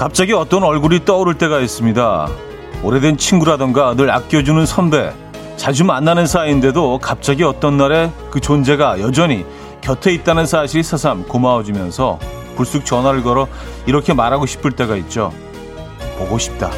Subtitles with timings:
[0.00, 2.28] 갑자기 어떤 얼굴이 떠오를 때가 있습니다.
[2.82, 5.12] 오래된 친구라던가 늘 아껴주는 선배,
[5.58, 9.44] 자주 만나는 사이인데도 갑자기 어떤 날에 그 존재가 여전히
[9.82, 12.18] 곁에 있다는 사실이 새삼 고마워지면서
[12.56, 13.46] 불쑥 전화를 걸어
[13.84, 15.34] 이렇게 말하고 싶을 때가 있죠.
[16.16, 16.70] 보고 싶다.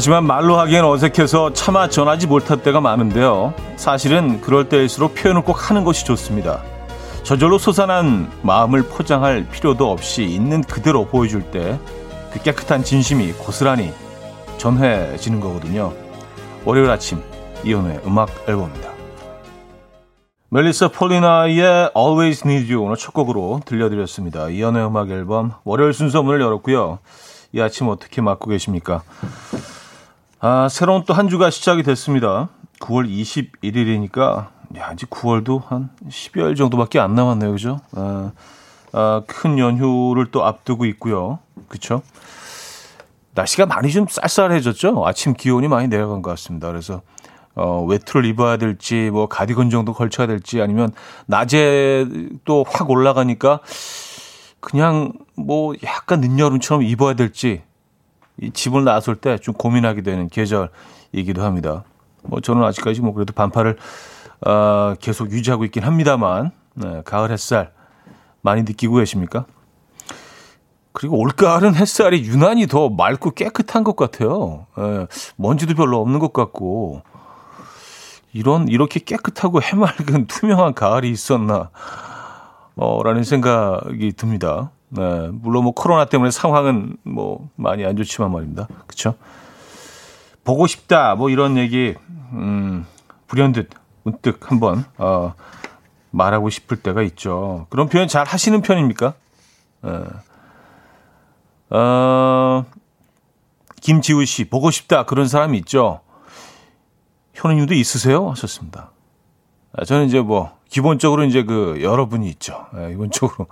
[0.00, 3.52] 하지만 말로 하기엔 어색해서 차마 전하지 못할 때가 많은데요.
[3.76, 6.62] 사실은 그럴 때일수록 표현을 꼭 하는 것이 좋습니다.
[7.22, 11.78] 저절로 솟아난 마음을 포장할 필요도 없이 있는 그대로 보여줄 때
[12.32, 13.92] 그 깨끗한 진심이 고스란히
[14.56, 15.92] 전해지는 거거든요.
[16.64, 17.20] 월요일 아침
[17.64, 18.88] 이연우의 음악 앨범입니다.
[20.48, 24.48] 멜리사 폴리나의 Always Need You 오늘 첫 곡으로 들려드렸습니다.
[24.48, 27.00] 이연우의 음악 앨범 월요일 순서 문을 열었고요.
[27.52, 29.02] 이 아침 어떻게 맞고 계십니까?
[30.40, 32.48] 아, 새로운 또 한 주가 시작이 됐습니다.
[32.80, 37.52] 9월 21일이니까, 야, 이제 9월도 한 10여일 정도밖에 안 남았네요.
[37.52, 37.80] 그죠?
[37.94, 38.32] 아,
[38.92, 41.40] 아, 큰 연휴를 또 앞두고 있고요.
[41.68, 42.00] 그쵸?
[43.34, 45.06] 날씨가 많이 좀 쌀쌀해졌죠?
[45.06, 46.68] 아침 기온이 많이 내려간 것 같습니다.
[46.68, 47.02] 그래서,
[47.54, 50.92] 어, 외투를 입어야 될지, 뭐, 가디건 정도 걸쳐야 될지, 아니면,
[51.26, 52.06] 낮에
[52.46, 53.60] 또 확 올라가니까,
[54.60, 57.62] 그냥, 뭐, 약간 늦여름처럼 입어야 될지,
[58.38, 61.84] 이 집을 나설 때 좀 고민하게 되는 계절이기도 합니다.
[62.22, 63.76] 뭐 저는 아직까지 뭐 그래도 반팔을
[64.46, 67.72] 어, 계속 유지하고 있긴 합니다만 네, 가을 햇살
[68.42, 69.44] 많이 느끼고 계십니까?
[70.92, 74.66] 그리고 올가을은 햇살이 유난히 더 맑고 깨끗한 것 같아요.
[74.78, 77.02] 예, 먼지도 별로 없는 것 같고
[78.32, 81.70] 이런 이렇게 깨끗하고 해맑은 투명한 가을이 있었나
[82.76, 84.70] 어, 라는 생각이 듭니다.
[84.90, 88.66] 네, 물론 뭐 코로나 때문에 상황은 뭐 많이 안 좋지만 말입니다.
[88.86, 89.14] 그렇죠?
[90.44, 91.94] 보고 싶다 뭐 이런 얘기
[92.32, 92.86] 음,
[93.28, 93.70] 불현듯
[94.02, 95.34] 문득 한번 어,
[96.10, 97.66] 말하고 싶을 때가 있죠.
[97.70, 99.14] 그런 표현 잘 하시는 편입니까?
[99.82, 99.90] 네.
[101.70, 102.64] 어,
[103.80, 106.00] 김지우 씨 보고 싶다 그런 사람이 있죠.
[107.34, 108.28] 현우님도 있으세요?
[108.30, 108.90] 하셨습니다.
[109.72, 112.66] 아, 저는 이제 뭐 기본적으로 이제 그 여러분이 있죠.
[112.78, 113.46] 예, 기본적으로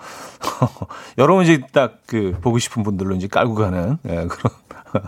[1.19, 4.53] 여러분 이제 딱 그 보고 싶은 분들로 이제 깔고 가는 예, 그런.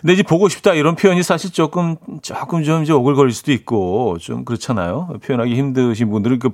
[0.00, 4.44] 근데 이제 보고 싶다 이런 표현이 사실 조금 조금 좀 이제 오글거릴 수도 있고 좀
[4.44, 5.18] 그렇잖아요.
[5.24, 6.50] 표현하기 힘드신 분들은 그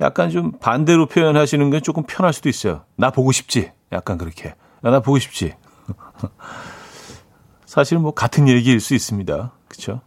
[0.00, 2.82] 약간 좀 반대로 표현하시는 게 조금 편할 수도 있어요.
[2.96, 3.70] 나 보고 싶지.
[3.92, 4.48] 약간 그렇게.
[4.48, 5.54] 야, 나 보고 싶지.
[7.66, 9.52] 사실 뭐 같은 얘기일 수 있습니다.
[9.68, 10.00] 그렇죠?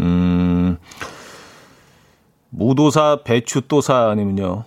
[0.00, 0.78] 음.
[2.50, 4.64] 무도사 배추또사님은요.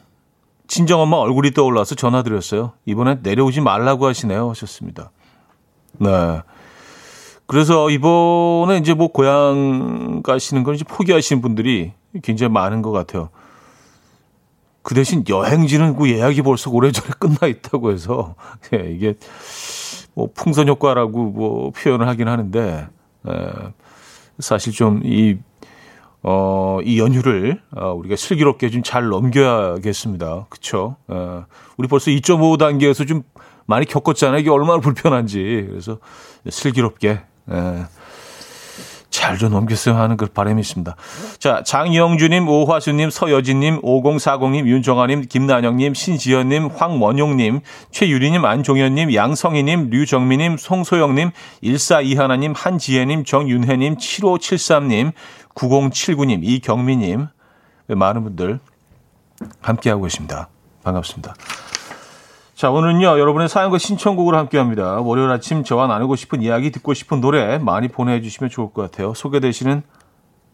[0.68, 2.74] 친정엄마 얼굴이 떠올라서 전화드렸어요.
[2.86, 4.50] 이번엔 내려오지 말라고 하시네요.
[4.52, 5.12] 하셨습니다.
[5.98, 6.42] 네.
[7.46, 11.92] 그래서 이번에 이제 뭐 고향 가시는 걸 이제 포기하시는 분들이
[12.24, 13.30] 굉장히 많은 것 같아요.
[14.84, 18.36] 그 대신 여행지는 그 예약이 벌써 오래전에 끝나 있다고 해서
[18.74, 19.16] 예, 이게
[20.14, 22.88] 뭐 풍선 효과라고 뭐 표현을 하긴 하는데
[23.28, 23.52] 예,
[24.40, 25.38] 사실 좀 이
[26.24, 30.48] 어, 이 연휴를 어, 우리가 슬기롭게 좀 잘 넘겨야겠습니다.
[30.50, 30.98] 그쵸?
[31.08, 31.46] 어,
[31.78, 33.24] 우리 벌써 2.5 단계에서 좀
[33.66, 34.40] 많이 겪었잖아요.
[34.40, 35.66] 이게 얼마나 불편한지.
[35.70, 35.98] 그래서
[36.50, 37.22] 슬기롭게
[37.52, 37.86] 예,
[39.12, 40.96] 잘좀 넘겼으면 하는 그 바람이 있습니다.
[41.38, 47.60] 자, 장영주님, 오화수님, 서여진님, 5040님, 윤정아님, 김난영님, 신지연님, 황원용님,
[47.92, 51.32] 최유리님, 안종현님, 양성희님, 류정미님, 송소영님,
[51.64, 55.12] 1421님, 한지혜님, 정윤혜님, 7573님,
[55.56, 57.28] 9079님, 이경미님,
[57.88, 58.60] 많은 분들
[59.62, 60.48] 함께하고 계십니다.
[60.84, 61.36] 반갑습니다.
[62.56, 65.00] 자, 오늘은요, 여러분의 사연과 신청곡을 함께 합니다.
[65.00, 69.14] 월요일 아침 저와 나누고 싶은 이야기, 듣고 싶은 노래 많이 보내주시면 좋을 것 같아요.
[69.14, 69.82] 소개되시는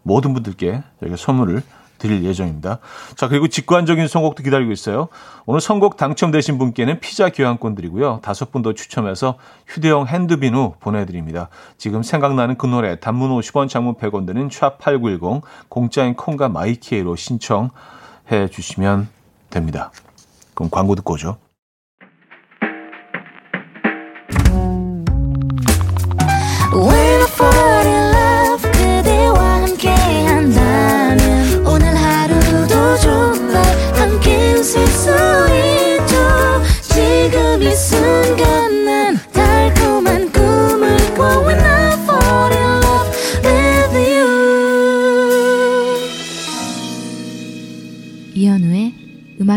[0.04, 1.62] 모든 분들께 저희가 선물을
[1.98, 2.80] 드릴 예정입니다.
[3.16, 5.08] 자, 그리고 직관적인 선곡도 기다리고 있어요.
[5.46, 8.20] 오늘 선곡 당첨되신 분께는 피자 교환권 드리고요.
[8.22, 11.50] 다섯 분 더 추첨해서 휴대용 핸드비누 보내드립니다.
[11.78, 19.08] 지금 생각나는 그 노래 단문 50원, 장문 100원 드는 샵8910 공짜인 콩과 마이키에로 신청해 주시면
[19.50, 19.92] 됩니다.
[20.54, 21.38] 그럼 광고 듣고 오죠.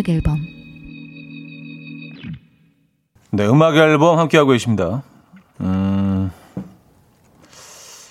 [0.00, 0.38] 음악 앨범
[3.32, 5.02] 네, 음악 앨범 함께하고 계십니다.
[5.60, 6.32] 음,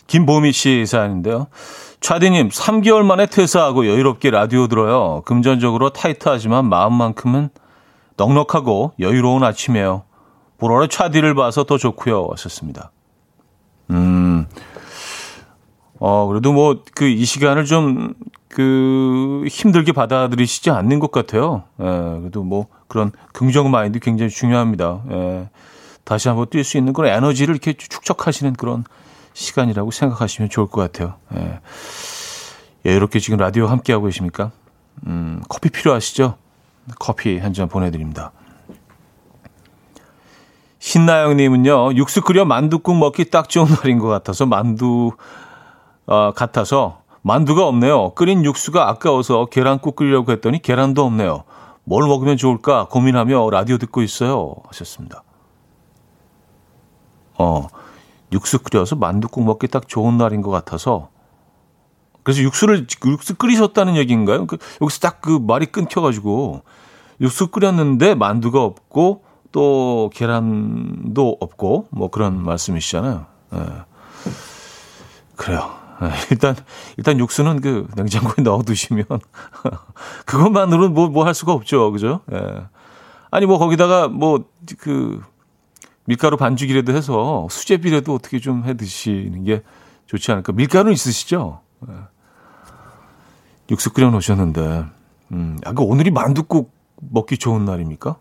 [0.07, 1.47] 김보미 씨 사연인데요.
[1.99, 5.23] 차디님, 3개월 만에 퇴사하고 여유롭게 라디오 들어요.
[5.25, 7.49] 금전적으로 타이트하지만 마음만큼은
[8.15, 10.03] 넉넉하고 여유로운 아침이에요.
[10.57, 12.27] 보라로 차디를 봐서 더 좋고요.
[12.31, 12.91] 하셨습니다.
[13.89, 14.45] 음,
[15.99, 18.13] 어, 그래도 뭐, 그, 이 시간을 좀,
[18.47, 21.63] 그, 힘들게 받아들이시지 않는 것 같아요.
[21.79, 25.01] 예, 그래도 뭐, 그런 긍정 마인드 굉장히 중요합니다.
[25.11, 25.49] 예,
[26.05, 28.83] 다시 한번 뛸 수 있는 그런 에너지를 이렇게 축적하시는 그런
[29.33, 31.15] 시간이라고 생각하시면 좋을 것 같아요.
[31.35, 31.59] 예.
[32.85, 34.51] 여유롭게 지금 라디오 함께하고 계십니까?
[35.05, 36.35] 음, 커피 필요하시죠?
[36.97, 38.31] 커피 한 잔 보내드립니다.
[40.79, 45.11] 신나영님은요, 육수 끓여 만두국 먹기 딱 좋은 날인 것 같아서 만두,
[46.09, 48.13] 어, 같아서 만두가 없네요.
[48.15, 51.43] 끓인 육수가 아까워서 계란국 끓이려고 했더니 계란도 없네요.
[51.83, 54.55] 뭘 먹으면 좋을까 고민하며 라디오 듣고 있어요.
[54.67, 55.23] 하셨습니다.
[57.37, 57.67] 어,
[58.33, 61.09] 육수 끓여서 만두국 먹기 딱 좋은 날인 것 같아서
[62.23, 64.47] 그래서 육수를 육수 끓이셨다는 얘기인가요?
[64.47, 66.63] 그, 여기서 딱 그 말이 끊겨가지고
[67.21, 73.25] 육수 끓였는데 만두가 없고 또 계란도 없고 뭐 그런 말씀이시잖아요.
[73.51, 73.59] 네.
[75.35, 75.78] 그래요.
[76.01, 76.09] 네.
[76.31, 76.55] 일단
[76.97, 79.05] 일단 육수는 그 냉장고에 넣어두시면
[80.25, 82.21] 그것만으로는 뭐 뭐 할 수가 없죠, 그죠?
[82.31, 82.37] 예.
[82.37, 82.61] 네.
[83.31, 84.39] 아니 뭐 거기다가 뭐
[84.79, 85.21] 그
[86.05, 89.61] 밀가루 반죽이라도 해서 수제비라도 어떻게 좀 해 드시는 게
[90.07, 90.53] 좋지 않을까?
[90.53, 91.61] 밀가루 있으시죠?
[91.87, 91.93] 예.
[93.71, 94.85] 육수 끓여 놓으셨는데,
[95.31, 96.73] 음, 약간 오늘이 만둣국
[97.11, 98.15] 먹기 좋은 날입니까?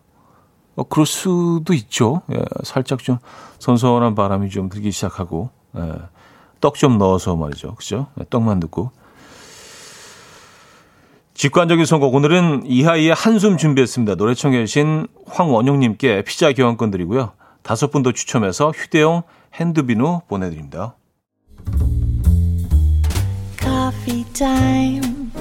[0.75, 2.21] 어, 그럴 수도 있죠.
[2.31, 3.17] 예, 살짝 좀
[3.57, 5.93] 선선한 바람이 좀 들기 시작하고, 예,
[6.61, 7.75] 떡 좀 넣어서 말이죠.
[7.75, 8.07] 그죠?
[8.19, 8.91] 예, 떡만둣국.
[11.33, 12.13] 직관적인 선곡.
[12.13, 14.15] 오늘은 이하이의 한숨 준비했습니다.
[14.15, 17.31] 노래 청해 주신 황원용님께 피자 교환권 드리고요.
[17.61, 19.23] 다섯 분더 추첨해서 휴대용
[19.53, 20.95] 핸드비누 보내드립니다.
[23.57, 25.31] Coffee time.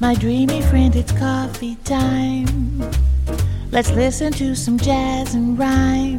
[0.00, 2.82] My dreamy friend, it's coffee time.
[3.70, 6.18] Let's listen to some jazz and rhyme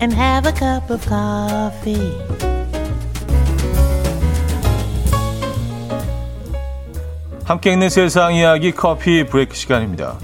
[0.00, 2.59] and have a cup of coffee.
[7.50, 10.16] 함께 있는 세상 이야기 커피 브레이크 시간입니다.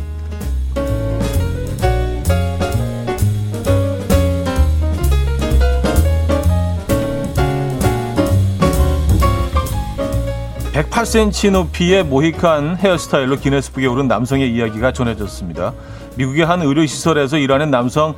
[10.73, 15.72] 108cm 높이의 모히칸 헤어스타일로 기네스북에 오른 남성의 이야기가 전해졌습니다.
[16.14, 18.14] 미국의 한 의료시설에서 일하는 남성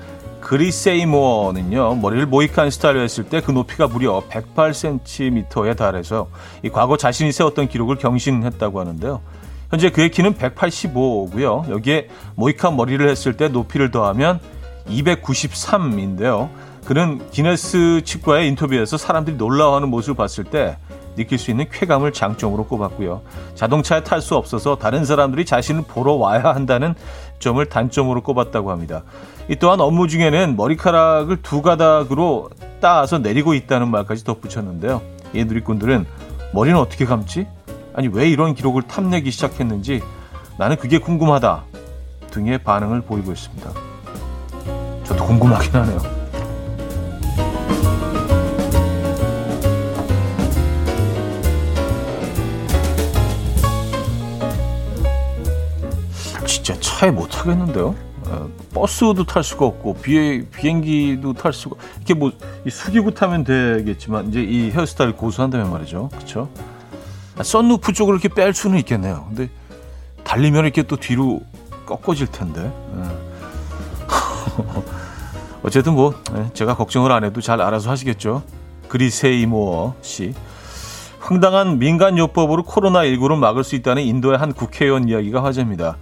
[0.48, 6.28] 그리세이모어는요, 머리를 모히칸 스타일로 했을 때 그 높이가 무려 108cm에 달해서
[6.62, 9.20] 이 과거 자신이 세웠던 기록을 경신했다고 하는데요.
[9.70, 11.68] 현재 그의 키는 185고요.
[11.68, 14.40] 여기에 모히칸 머리를 했을 때 높이를 더하면
[14.88, 16.48] 293인데요.
[16.86, 20.78] 그는 기네스 측과의 인터뷰에서 사람들이 놀라워하는 모습을 봤을 때
[21.16, 23.20] 느낄 수 있는 쾌감을 장점으로 꼽았고요.
[23.54, 26.94] 자동차에 탈 수 없어서 다른 사람들이 자신을 보러 와야 한다는
[27.38, 29.02] 점을 단점으로 꼽았다고 합니다.
[29.48, 32.50] 이 또한 업무 중에는 머리카락을 두 가닥으로
[32.80, 35.00] 따서 내리고 있다는 말까지 덧붙였는데요.
[35.32, 36.06] 이 누리꾼들은
[36.52, 37.46] 머리는 어떻게 감지?
[37.94, 40.02] 아니 왜 이런 기록을 탐내기 시작했는지
[40.58, 41.64] 나는 그게 궁금하다
[42.30, 43.70] 등의 반응을 보이고 있습니다.
[45.04, 46.17] 저도 궁금하긴 하네요.
[56.98, 57.94] 차에 못 타겠는데요.
[58.26, 62.32] 어, 버스도 탈 수가 없고 비행기도 탈 수가 이렇게 뭐
[62.68, 66.08] 숙이고 타면 되겠지만 이제 이 헤어스타일 고수한다면 말이죠.
[66.08, 66.48] 그렇죠?
[67.36, 69.26] 아, 썬루프 쪽을 이렇게 뺄 수는 있겠네요.
[69.28, 69.48] 근데
[70.24, 71.40] 달리면 이렇게 또 뒤로
[71.86, 72.72] 꺾어질 텐데.
[72.96, 73.02] 예.
[75.62, 78.42] 어쨌든 뭐 예, 제가 걱정을 안 해도 잘 알아서 하시겠죠.
[78.88, 80.34] 그리세이모 씨.
[81.20, 85.96] 황당한 민간 요법으로 코로나19를 막을 수 있다는 인도의 한 국회의원 이야기가 화제입니다.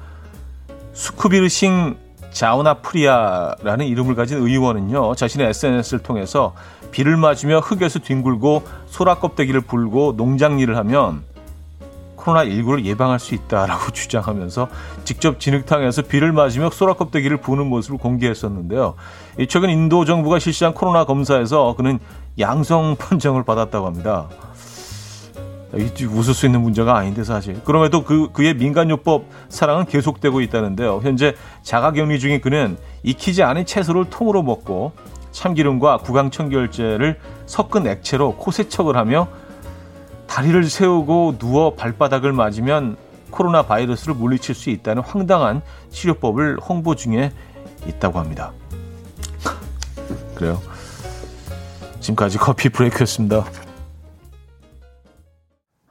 [0.96, 1.98] 수쿠비르싱
[2.30, 6.54] 자우나프리아라는 이름을 가진 의원은요, 자신의 SNS를 통해서
[6.90, 11.22] 비를 맞으며 흙에서 뒹굴고 소라 껍데기를 불고 농장 일을 하면
[12.16, 14.68] 코로나19를 예방할 수 있다라고 주장하면서
[15.04, 18.94] 직접 진흙탕에서 비를 맞으며 소라 껍데기를 부는 모습을 공개했었는데요.
[19.50, 21.98] 최근 인도 정부가 실시한 코로나 검사에서 그는
[22.38, 24.28] 양성 판정을 받았다고 합니다.
[25.72, 27.62] 웃을 수 있는 문제가 아닌데 사실.
[27.64, 31.00] 그럼에도 그 그의 민간요법 사랑은 계속되고 있다는데요.
[31.02, 34.92] 현재 자가격리 중인 그는 익히지 않은 채소를 통으로 먹고
[35.32, 39.28] 참기름과 구강청결제를 섞은 액체로 코 세척을 하며
[40.26, 42.96] 다리를 세우고 누워 발바닥을 맞으면
[43.30, 47.32] 코로나 바이러스를 물리칠 수 있다는 황당한 치료법을 홍보 중에
[47.86, 48.52] 있다고 합니다.
[50.34, 50.60] 그래요.
[52.00, 53.44] 지금까지 커피 브레이크였습니다.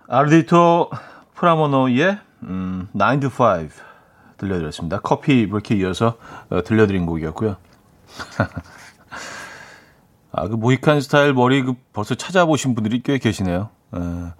[0.08, 0.90] 아르디토
[1.36, 3.70] 프라모노의 음, 9 to 5
[4.38, 5.00] 들려드렸습니다.
[5.00, 6.18] 커피 브레이크에 이어서
[6.50, 7.56] 어, 들려드린 곡이었고요.
[10.32, 13.70] 아, 그 모이칸 스타일 머리 그 벌써 찾아보신 분들이 꽤 계시네요.
[13.92, 14.34] 어,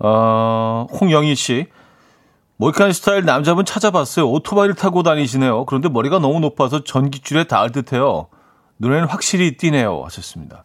[0.00, 1.68] 어 홍영희 씨.
[2.56, 4.28] 모이칸 스타일 남자분 찾아봤어요.
[4.28, 5.64] 오토바이를 타고 다니시네요.
[5.66, 8.28] 그런데 머리가 너무 높아서 전기줄에 닿을 듯해요.
[8.78, 10.02] 눈에는 확실히 띄네요.
[10.04, 10.64] 하셨습니다.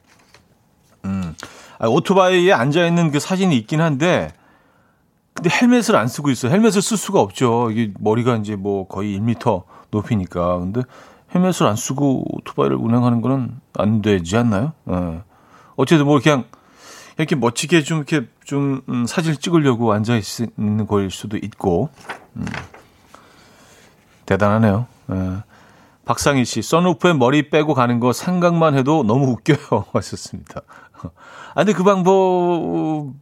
[1.05, 4.31] 음, 아, 오토바이에 앉아 있는 그 사진이 있긴 한데,
[5.33, 6.51] 근데 헬멧을 안 쓰고 있어요.
[6.51, 7.69] 헬멧을 쓸 수가 없죠.
[7.71, 10.57] 이게 머리가 이제 뭐 거의 1미터 높이니까.
[10.57, 10.81] 근데
[11.35, 14.73] 헬멧을 안 쓰고 오토바이를 운행하는 거는 안 되지 않나요?
[14.89, 15.21] 예.
[15.75, 16.45] 어쨌든 뭐 그냥
[17.17, 20.19] 이렇게 멋지게 좀 이렇게 좀 음, 사진을 찍으려고 앉아
[20.57, 21.89] 있는 거일 수도 있고
[22.35, 22.45] 음.
[24.25, 24.87] 대단하네요.
[25.11, 25.43] 예.
[26.07, 29.87] 박상희 씨, 선루프에 머리 빼고 가는 거 생각만 해도 너무 웃겨요.
[29.91, 30.61] 하셨습니다.
[31.53, 33.13] 아, 근데 그 방법이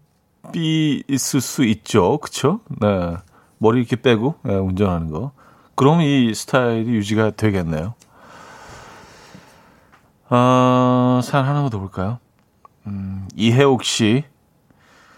[1.07, 2.19] 있을 수 있죠.
[2.19, 2.59] 그쵸?
[2.79, 3.17] 네.
[3.57, 5.31] 머리 이렇게 빼고 네, 운전하는 거.
[5.73, 7.95] 그럼 이 스타일이 유지가 되겠네요.
[10.29, 12.19] 어, 사연 하나만 더 볼까요?
[12.85, 14.25] 음, 이혜옥 씨.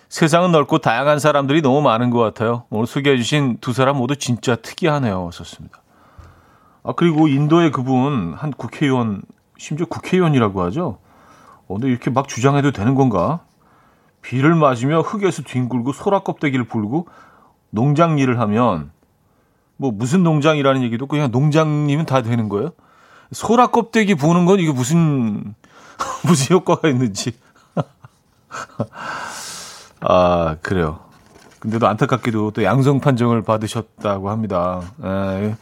[0.08, 2.64] 세상은 넓고 다양한 사람들이 너무 많은 것 같아요.
[2.70, 5.30] 오늘 소개해 주신 두 사람 모두 진짜 특이하네요.
[5.34, 5.82] 썼습니다.
[6.88, 9.22] 아, 그리고 인도의 그분, 한 국회의원,
[9.58, 11.00] 심지어 국회의원이라고 하죠.
[11.68, 13.42] 어, 근데 이렇게 막 주장해도 되는 건가?
[14.22, 17.08] 비를 맞으며 흙에서 뒹굴고 소라 껍데기를 불고
[17.72, 18.92] 농장 일을 하면
[19.76, 22.72] 뭐 무슨 농장이라는 얘기도 그냥 농장님은 다 되는 거예요?
[23.34, 25.56] 소라 껍데기 부는 건 이게 무슨
[26.24, 27.34] 무슨 효과가 있는지.
[30.00, 31.00] 아 그래요.
[31.60, 34.82] 근데도 안타깝게도 또 양성 판정을 받으셨다고 합니다.
[35.04, 35.56] 에,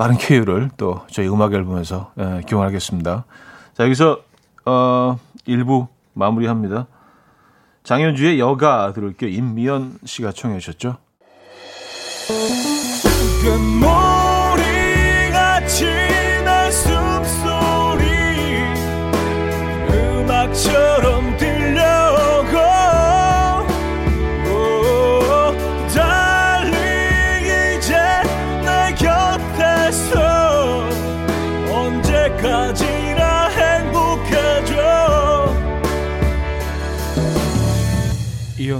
[0.00, 3.26] 빠른 쾌유를 또 저희 음악 앨범에서 에, 기원하겠습니다.
[3.74, 4.22] 자 여기서
[4.64, 6.86] 어, 1부 마무리합니다.
[7.82, 9.28] 장현주의 여가 들을게요.
[9.28, 10.96] 임미연 씨가 청해 주셨죠.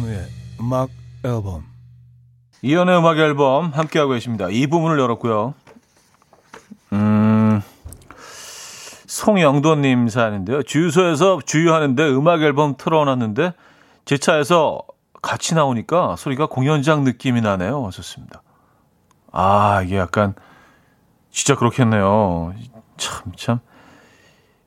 [0.00, 0.26] 이현우의
[0.60, 0.90] 음악
[1.24, 1.64] 앨범
[2.62, 4.48] 이연의 음악 앨범 함께하고 계십니다.
[4.50, 5.54] 이 부분을 열었고요.
[6.92, 7.62] 음,
[9.06, 10.62] 송영도님 사연인데요.
[10.62, 13.54] 주유소에서 주유하는데 음악 앨범 틀어놨는데
[14.04, 14.82] 제 차에서
[15.22, 17.90] 같이 나오니까 소리가 공연장 느낌이 나네요.
[17.92, 18.42] 좋습니다.
[19.32, 20.34] 아, 이게 약간
[21.30, 22.54] 진짜 그렇겠네요.
[22.96, 23.60] 참, 참.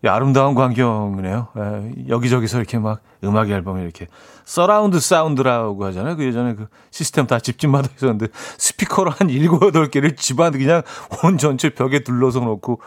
[0.05, 1.47] 아름다운 광경이네요.
[1.57, 4.07] 예, 여기저기서 이렇게 막 음악 앨범이 이렇게
[4.45, 6.15] surround sound라고 하잖아요.
[6.15, 10.81] 그 예전에 그 시스템 다 집집마다 있었는데 스피커를 한 7, 8개를 집안 그냥
[11.23, 12.81] 온 전체 벽에 둘러서 놓고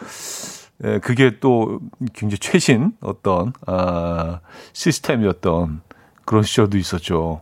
[0.84, 1.80] 예, 그게 또
[2.12, 4.40] 굉장히 최신 어떤 아
[4.72, 5.80] 시스템이었던
[6.24, 7.40] 그런 시절도 있었죠.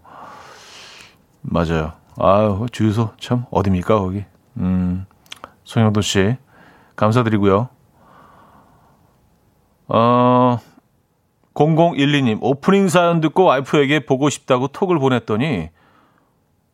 [1.42, 1.92] 맞아요.
[2.16, 4.24] 아유, 주유소 참 어딥니까 거기.
[4.58, 5.06] 음.
[5.64, 6.36] 송영도 씨
[6.96, 7.68] 감사드리고요.
[9.88, 10.58] 어,
[11.54, 15.70] 0012님, 오프닝 사연 듣고 와이프에게 보고 싶다고 톡을 보냈더니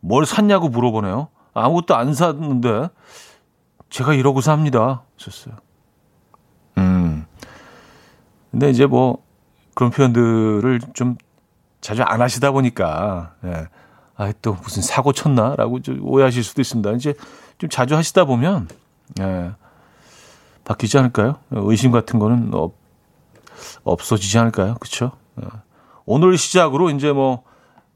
[0.00, 1.28] 뭘 샀냐고 물어보네요.
[1.52, 2.88] 아무것도 안 샀는데
[3.90, 5.02] 제가 이러고 삽니다.
[5.18, 5.56] 썼어요.
[6.78, 7.26] 음.
[8.50, 9.18] 근데 이제 뭐
[9.74, 11.16] 그런 표현들을 좀
[11.80, 13.68] 자주 안 하시다 보니까, 예.
[14.16, 15.56] 아, 또 무슨 사고 쳤나?
[15.56, 16.92] 라고 좀 오해하실 수도 있습니다.
[16.92, 17.14] 이제
[17.58, 18.68] 좀 자주 하시다 보면,
[19.20, 19.52] 예.
[20.64, 21.36] 바뀌지 않을까요?
[21.50, 22.74] 의심 같은 거는 없,
[23.84, 24.74] 없어지지 않을까요?
[24.80, 25.12] 그쵸?
[25.42, 25.46] 예.
[26.06, 27.44] 오늘 시작으로 이제 뭐,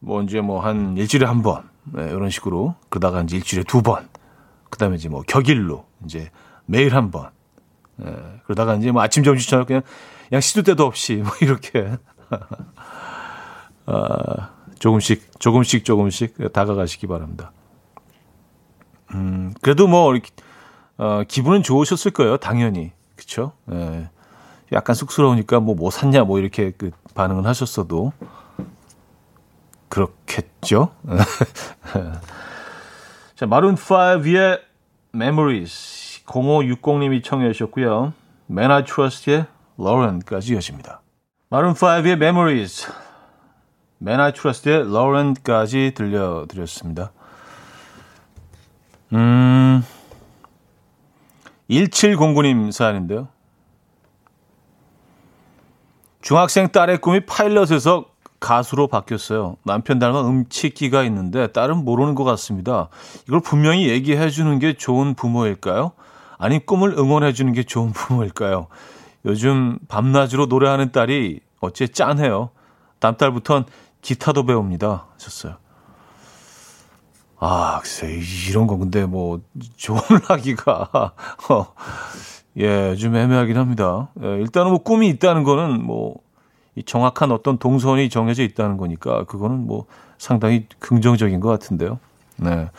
[0.00, 2.74] 뭐 이제 뭐 한 일주일에 한 번, 네, 이런 식으로.
[2.88, 4.08] 그러다가 이제 일주일에 두 번.
[4.70, 6.30] 그 다음에 이제 뭐 격일로, 이제
[6.66, 7.30] 매일 한 번.
[8.04, 9.82] 예, 그러다가 이제 뭐 아침, 점심, 저녁 그냥,
[10.28, 11.92] 그냥 시도 때도 없이 뭐 이렇게.
[13.86, 17.52] 아, 조금씩, 조금씩, 조금씩 다가가시기 바랍니다.
[19.14, 20.30] 음, 그래도 뭐, 이렇게,
[20.96, 22.36] 어, 기분은 좋으셨을 거예요.
[22.38, 22.92] 당연히.
[23.16, 23.52] 그쵸?
[23.70, 24.08] 예.
[24.72, 28.12] 약간 쑥스러우니까 뭐, 뭐 샀냐, 뭐 이렇게 그 반응을 하셨어도
[29.88, 30.90] 그렇겠죠?
[33.36, 34.60] 자, 마룬 5의
[35.14, 38.12] Memories 0560님이 청해 주셨고요.
[38.84, 39.46] Trust의
[39.78, 41.00] Lauren까지 이어집니다.
[41.48, 42.90] 마룬 5의 Memories
[44.02, 47.12] Man I Trust의 Lauren까지 들려드렸습니다.
[49.12, 49.84] 음,
[51.70, 53.28] 1709님 사연인데요.
[56.24, 58.06] 중학생 딸의 꿈이 파일럿에서
[58.40, 59.58] 가수로 바뀌었어요.
[59.62, 62.88] 남편 닮은 음치기가 있는데 딸은 모르는 것 같습니다.
[63.28, 65.92] 이걸 분명히 얘기해 주는 게 좋은 부모일까요?
[66.38, 68.68] 아니 꿈을 응원해 주는 게 좋은 부모일까요?
[69.26, 72.48] 요즘 밤낮으로 노래하는 딸이 어째 짠해요.
[73.00, 73.66] 다음 달부턴
[74.00, 75.08] 기타도 배웁니다.
[75.12, 75.56] 하셨어요.
[77.38, 79.42] 아, 글쎄, 이런 거 근데 뭐,
[79.76, 80.90] 조언하기가,
[81.50, 81.74] 어,
[82.56, 84.08] 예, 좀 애매하긴 합니다.
[84.22, 86.16] 예, 일단은 뭐 꿈이 있다는 거는 뭐,
[86.76, 89.86] 이 정확한 어떤 동선이 정해져 있다는 거니까, 그거는 뭐,
[90.18, 91.98] 상당히 긍정적인 것 같은데요.
[92.36, 92.70] 네.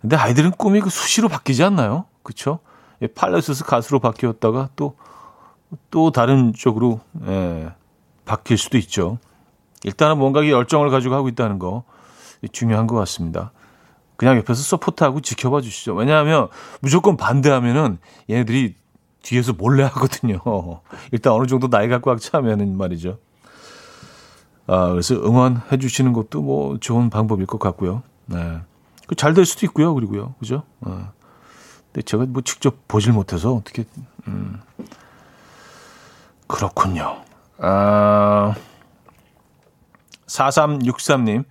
[0.00, 2.06] 근데 아이들은 꿈이 그 수시로 바뀌지 않나요?
[2.22, 2.60] 그쵸?
[3.02, 4.96] 예, 팔레스스 가수로 바뀌었다가 또,
[5.90, 7.70] 또 다른 쪽으로, 예,
[8.24, 9.18] 바뀔 수도 있죠.
[9.84, 11.84] 일단은 뭔가 열정을 가지고 하고 있다는 거
[12.52, 13.52] 중요한 것 같습니다.
[14.18, 15.94] 그냥 옆에서 서포트하고 지켜봐 주시죠.
[15.94, 16.48] 왜냐하면
[16.80, 17.98] 무조건 반대하면은
[18.28, 18.74] 얘네들이
[19.22, 20.40] 뒤에서 몰래 하거든요.
[21.12, 23.18] 일단 어느 정도 나이가 꽉 차면은 말이죠.
[24.66, 28.02] 아, 그래서 응원해 주시는 것도 뭐 좋은 방법일 것 같고요.
[28.26, 28.58] 네.
[29.06, 29.94] 그잘될 수도 있고요.
[29.94, 30.34] 그리고요.
[30.40, 30.64] 그죠?
[30.80, 31.12] 어.
[31.86, 33.84] 근데 제가 뭐 직접 보질 못해서 어떻게,
[34.26, 34.60] 음.
[36.48, 37.22] 그렇군요.
[37.58, 38.56] 아,
[40.26, 41.44] 4363님.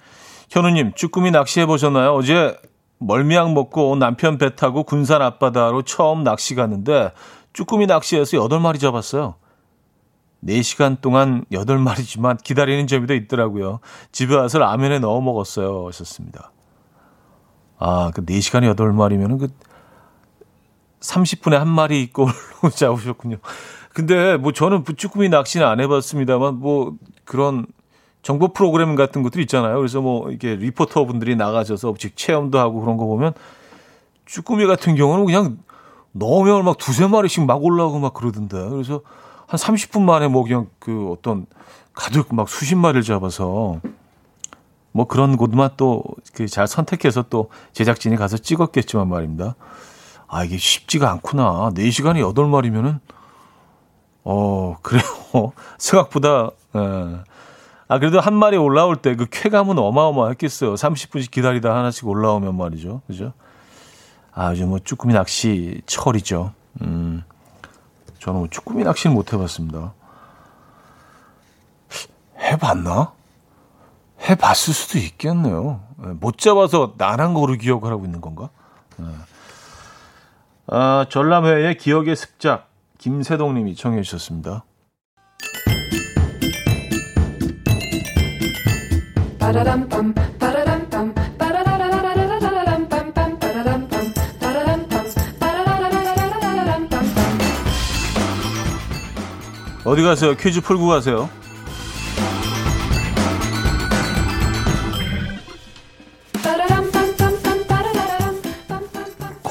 [0.50, 2.14] 현우님, 쭈꾸미 낚시해 보셨나요?
[2.14, 2.58] 어제
[3.00, 7.12] 멀미약 먹고 남편 배 타고 군산 앞바다로 처음 낚시 갔는데
[7.54, 9.36] 쭈꾸미 낚시해서 8마리 잡았어요.
[10.44, 13.80] 4시간 동안 8마리지만 기다리는 재미도 있더라고요.
[14.12, 15.88] 집에 와서 라면에 넣어 먹었어요.
[15.88, 16.52] 하셨습니다.
[17.80, 19.48] 아, 그 4시간에 8마리면은 그
[21.00, 22.32] 30분에 한 마리 꼴로
[22.74, 23.38] 잡으셨군요.
[23.94, 26.94] 근데 뭐 저는 쭈꾸미 낚시는 안 해봤습니다만 뭐
[27.26, 27.66] 그런
[28.28, 29.78] 정보 프로그램 같은 것들 있잖아요.
[29.78, 33.34] 그래서 뭐 이게 리포터 분들이 나가셔서 즉 체험도 하고 그런 거 보면
[34.26, 35.60] 쭈꾸미 같은 경우는 그냥
[36.12, 38.58] 넣으면 막 두세 마리씩 막 올라오고 막 그러던데.
[38.68, 39.00] 그래서
[39.48, 41.46] 한 30분 만에 뭐 그냥 그 어떤
[41.94, 43.80] 가득 막 수십 마리를 잡아서
[44.92, 49.56] 뭐 그런 곳만 또그잘 선택해서 또 제작진이 가서 찍었겠지만 말입니다.
[50.28, 51.72] 아, 이게 쉽지가 않구나.
[51.74, 53.00] 4시간에 8마리면은
[54.26, 55.02] 어, 그래요.
[55.80, 57.38] 생각보다 예.
[57.88, 60.74] 아, 그래도 한 마리 올라올 때 그 쾌감은 어마어마했겠어요.
[60.74, 63.02] 30분씩 기다리다 하나씩 올라오면 말이죠.
[63.08, 63.34] 그죠?
[64.34, 66.54] 아, 요즘 뭐 쭈꾸미 낚시 철이죠.
[66.82, 67.24] 음,
[68.20, 69.94] 저는 뭐 쭈꾸미 낚시는 못 해봤습니다.
[72.40, 73.14] 해봤나?
[74.30, 75.82] 해봤을 수도 있겠네요.
[76.04, 78.50] 예, 못 잡아서 난한 거로 기억을 하고 있는 건가?
[78.98, 79.06] 네.
[80.68, 84.64] 아, 전람회의 기억의 습작, 김세동 님이 청해 주셨습니다.
[99.86, 100.36] 어디 가세요?
[100.36, 101.30] 퀴즈 풀고 가세요.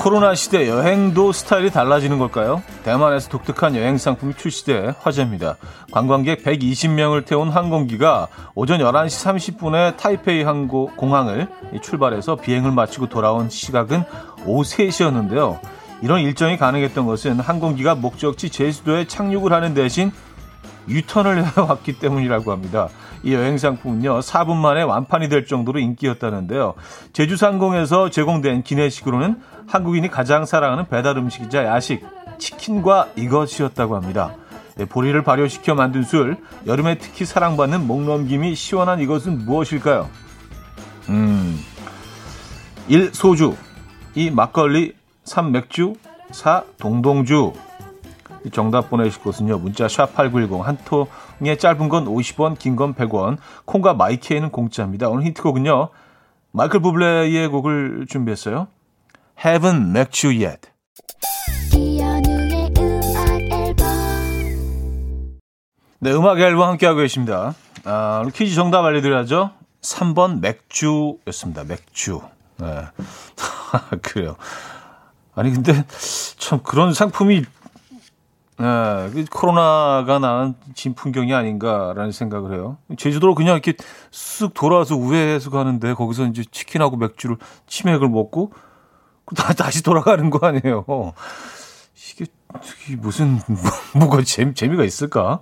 [0.07, 2.63] 코로나 시대 여행도 스타일이 달라지는 걸까요?
[2.85, 5.57] 대만에서 독특한 여행 상품이 출시돼 화제입니다.
[5.91, 11.49] 관광객 120명을 태운 항공기가 오전 11시 30분에 타이페이 항공 공항을
[11.83, 14.05] 출발해서 비행을 마치고 돌아온 시각은
[14.47, 15.59] 오후 3시였는데요.
[16.03, 20.13] 이런 일정이 가능했던 것은 항공기가 목적지 제주도에 착륙을 하는 대신
[20.89, 22.89] 유턴을 해왔기 때문이라고 합니다.
[23.23, 26.75] 이 여행 상품은요, 4분 만에 완판이 될 정도로 인기였다는데요.
[27.13, 32.05] 제주 상공에서 제공된 기내식으로는 한국인이 가장 사랑하는 배달 음식이자 야식,
[32.39, 34.35] 치킨과 이것이었다고 합니다.
[34.77, 40.09] 네, 보리를 발효시켜 만든 술, 여름에 특히 사랑받는 목넘김이 시원한 이것은 무엇일까요?
[41.09, 41.59] 음,
[42.89, 43.15] 1.
[43.15, 43.57] 소주
[44.15, 44.31] 2.
[44.31, 44.95] 막걸리
[45.25, 45.51] 3.
[45.51, 45.95] 맥주
[46.31, 46.63] 4.
[46.79, 47.53] 동동주
[48.53, 49.59] 정답 보내실 곳은요.
[49.59, 53.39] 문자 샵8910 한 통에 짧은 건 50원, 긴 건 100원.
[53.65, 55.09] 콩과 마이케이는 공짜입니다.
[55.09, 55.89] 오늘 힌트곡은요.
[56.53, 58.69] 마이클 부블레의 곡을 준비했어요.
[59.43, 60.71] Haven't Met You Yet.
[65.99, 67.55] 네, 음악 앨범 함께하고 계십니다.
[67.85, 69.51] 아, 퀴즈 정답 알려드려야죠.
[69.83, 71.65] 3번 맥주였습니다.
[71.65, 72.21] 맥주.
[72.59, 72.67] 네.
[74.03, 74.37] 그래요.
[75.35, 75.85] 아니, 근데
[76.39, 77.45] 참 그런 상품이
[78.59, 82.79] 네, 그 코로나가 낳은 진풍경이 아닌가라는 생각을 해요.
[82.97, 83.75] 제주도로 그냥 이렇게
[84.11, 88.53] 쓱 돌아와서 우회해서 가는데 거기서 이제 치킨하고 맥주를 치맥을 먹고
[89.37, 90.85] 다 다시 돌아가는 거 아니에요.
[92.13, 92.27] 이게,
[92.85, 93.41] 이게 무슨
[93.95, 95.41] 뭐가 재미, 재미가 있을까?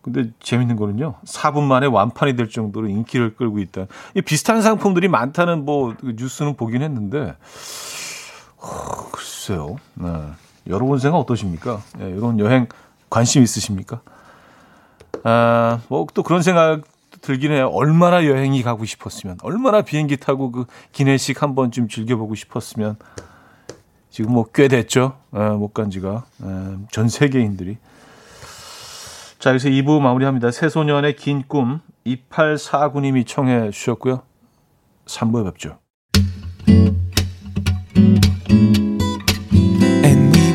[0.00, 1.16] 근데 재밌는 거는요.
[1.26, 3.86] 4분 만에 완판이 될 정도로 인기를 끌고 있다.
[4.24, 7.36] 비슷한 상품들이 많다는 뭐 뉴스는 보긴 했는데
[8.56, 9.76] 어, 글쎄요.
[9.94, 10.08] 네.
[10.68, 11.82] 여러분 생각 어떠십니까?
[12.00, 12.66] 예, 이런 여행
[13.10, 14.00] 관심 있으십니까?
[15.24, 16.82] 아, 뭐 또 그런 생각
[17.20, 17.70] 들긴 해요.
[17.72, 22.96] 얼마나 여행이 가고 싶었으면, 얼마나 비행기 타고 그 기내식 한 번쯤 즐겨보고 싶었으면.
[24.10, 25.18] 지금 뭐 꽤 됐죠.
[25.36, 26.24] 예, 못간 지가.
[26.42, 27.78] 예, 전 세계인들이.
[29.38, 30.50] 자, 여기서 2부 마무리합니다.
[30.50, 34.22] 새소년의 긴 꿈, 2849님이 청해 주셨고요.
[35.06, 35.78] 3부에 뵙죠.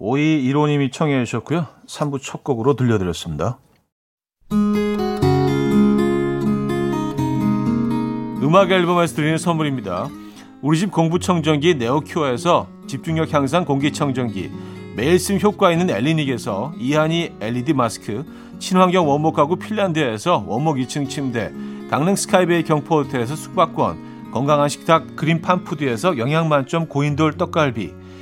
[0.00, 3.58] 5215님이 청해 주셨고요 3부 첫 곡으로 들려드렸습니다
[8.42, 10.08] 음악 앨범에서 드리는 선물입니다.
[10.62, 14.50] 우리 집 공부청정기 네오큐어에서 집중력 향상 공기청정기
[14.96, 18.24] 매일 쓴 효과 있는 엘리닉에서 이하니 LED 마스크
[18.58, 21.52] 친환경 원목 가구 핀란드에서 원목 2층 침대
[21.90, 27.99] 강릉 스카이베이 경포호텔에서 숙박권 건강한 식탁 그린 팜푸드에서 영양만점 고인돌 떡갈비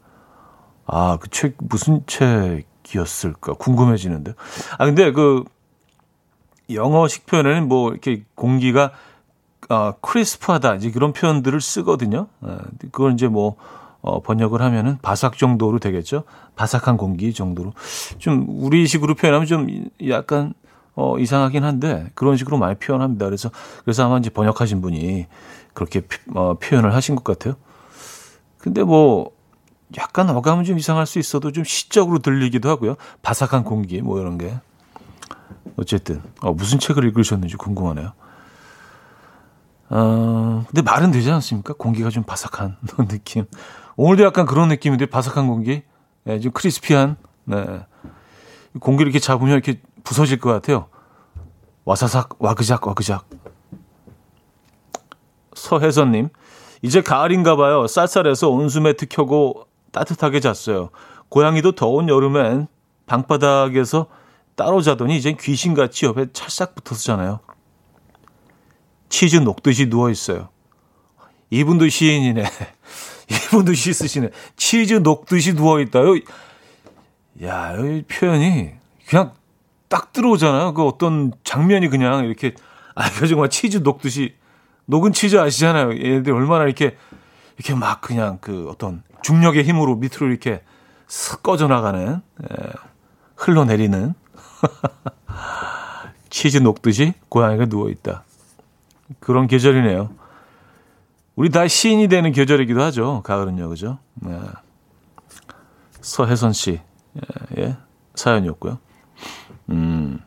[0.85, 4.33] 아, 그 책 무슨 책 기였을까 궁금해지는데.
[4.77, 5.43] 아 근데 그
[6.71, 8.91] 영어식 표현에는 뭐 이렇게 공기가
[9.69, 12.27] 어, 크리스프하다 이제 그런 표현들을 쓰거든요.
[12.41, 12.59] 아,
[12.91, 13.55] 그걸 이제 뭐
[14.01, 16.23] 어, 번역을 하면은 바삭 정도로 되겠죠.
[16.55, 17.73] 바삭한 공기 정도로.
[18.17, 20.53] 좀 우리식으로 표현하면 좀 약간
[20.95, 23.25] 어, 이상하긴 한데 그런 식으로 많이 표현합니다.
[23.25, 23.51] 그래서
[23.83, 25.27] 그래서 아마 이제 번역하신 분이
[25.73, 26.01] 그렇게
[26.33, 27.55] 어, 표현을 하신 것 같아요.
[28.57, 29.31] 근데 뭐
[29.97, 32.95] 약간 어감은 좀 이상할 수 있어도 좀 시적으로 들리기도 하고요.
[33.21, 34.53] 바삭한 공기 뭐 이런 게
[35.77, 38.13] 어쨌든 어, 무슨 책을 읽으셨는지 궁금하네요.
[39.89, 41.73] 어, 근데 말은 되지 않습니까?
[41.73, 43.45] 공기가 좀 바삭한 느낌.
[43.95, 45.83] 오늘도 약간 그런 느낌인데 바삭한 공기,
[46.23, 47.17] 네, 좀 크리스피한.
[47.45, 47.85] 네.
[48.79, 50.87] 공기 를 이렇게 잡으면 이렇게 부서질 것 같아요.
[51.85, 53.27] 와사삭, 와그작, 와그작.
[55.55, 56.29] 서혜선님,
[56.81, 57.87] 이제 가을인가 봐요.
[57.87, 60.91] 쌀쌀해서 온수매트 켜고 따뜻하게 잤어요.
[61.29, 62.67] 고양이도 더운 여름엔
[63.07, 64.07] 방바닥에서
[64.59, 67.39] 따로 자더니 이젠 귀신같이 옆에 찰싹 자나요.
[69.07, 70.49] 치즈 녹듯이 누워 있어요.
[71.49, 72.43] 이분도 시인이네.
[73.31, 74.31] 이분도 시 쓰시네.
[74.57, 76.15] 치즈 녹듯이 누워 있다요.
[77.41, 78.71] 야, 이 표현이
[79.07, 79.31] 그냥
[79.87, 80.73] 딱 들어오잖아요.
[80.73, 82.53] 그 어떤 장면이 그냥 이렇게
[82.95, 84.35] 아, 그 정말 치즈 녹듯이
[84.87, 85.93] 녹은 치즈 아시잖아요.
[85.93, 86.97] 얘들 얼마나 이렇게
[87.57, 90.63] 이렇게 막 그냥 그 어떤 중력의 힘으로 밑으로 이렇게
[91.07, 92.55] 쓱 꺼져 나가는 예,
[93.37, 94.15] 흘러내리는
[96.29, 98.23] 치즈 녹듯이 고양이가 누워 있다.
[99.19, 100.09] 그런 계절이네요.
[101.35, 103.21] 우리 다 시인이 되는 계절이기도 하죠.
[103.23, 103.97] 가을은요, 그죠?
[104.15, 104.37] 네.
[106.01, 106.79] 서혜선 씨,
[107.17, 107.77] 예, 예,
[108.15, 108.77] 사연이었고요.
[109.69, 110.19] 음,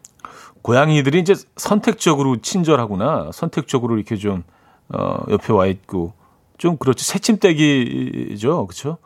[0.63, 3.31] 고양이들이 이제 선택적으로 친절하구나.
[3.33, 4.45] 선택적으로 이렇게 좀,
[4.89, 6.15] 어, 옆에 와 있고,
[6.57, 7.05] 좀 그렇죠.
[7.05, 8.67] 새침대기죠.
[8.67, 8.99] 그렇죠?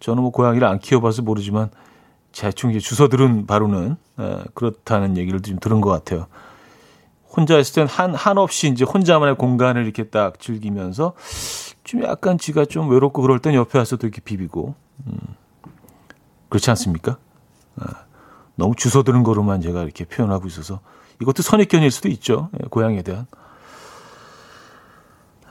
[0.00, 1.70] 저는 뭐 고양이를 안 키워봐서 모르지만,
[2.32, 6.26] 대충 이제 주워들은 바로는, 에, 그렇다는 얘기를 좀 들은 것 같아요.
[7.28, 11.14] 혼자 있을 땐 한, 한없이 이제 혼자만의 공간을 이렇게 딱 즐기면서
[11.84, 14.74] 좀 약간 지가 좀 외롭고 그럴 땐 옆에 와서 도 이렇게 비비고,
[15.06, 15.18] 음.
[16.48, 17.18] 그렇지 않습니까?
[17.76, 18.04] 아,
[18.56, 20.80] 너무 주워드는 거로만 제가 이렇게 표현하고 있어서
[21.20, 22.48] 이것도 선입견일 수도 있죠.
[22.54, 23.26] 예, 고양이에 대한.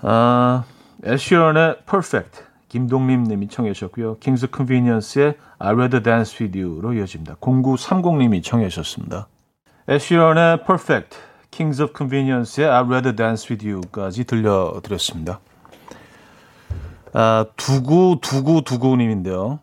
[0.02, 0.63] 아,
[1.04, 2.47] 에드 시런의 Perfect.
[2.70, 4.18] 김동림 님이 청해 주셨고요.
[4.20, 7.38] 킹스 컨비니언스의 I Rather Dance With You로 이어집니다.
[7.42, 9.28] 0930 님이 청해 주셨습니다.
[9.88, 11.18] 에드 시런의 Perfect.
[11.52, 15.40] Kings of Convenience의 I'd Rather Dance With You까지 들려드렸습니다.
[17.14, 19.60] 아, 두구, 두구, 두구님인데요.